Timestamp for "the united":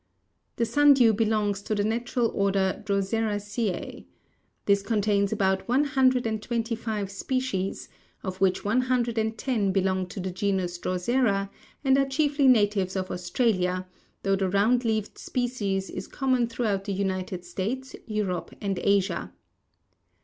16.85-17.45